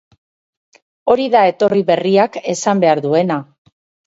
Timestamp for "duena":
3.05-3.39